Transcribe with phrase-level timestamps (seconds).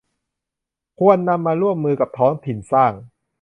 [0.99, 2.93] ควรนำมาร่วมมือกับท้องถิ่นสร้าง